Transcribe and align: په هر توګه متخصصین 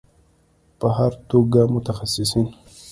په 0.79 0.87
هر 0.97 1.11
توګه 1.29 1.61
متخصصین 1.75 2.47